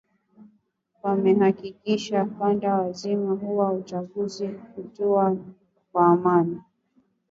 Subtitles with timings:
[1.03, 4.45] wameihakikishia kanda nzima kuwa uchaguzi
[4.77, 5.37] utakuwa
[5.93, 6.61] wa amani